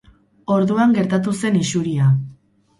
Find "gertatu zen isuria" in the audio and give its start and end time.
0.97-2.11